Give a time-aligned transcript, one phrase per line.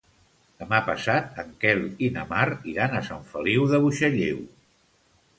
[0.61, 4.41] Demà passat en Quel i na Mar iran a Sant Feliu de Buixalleu.